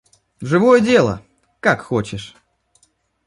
[0.41, 1.21] Живое дело,
[1.59, 2.35] как хочешь!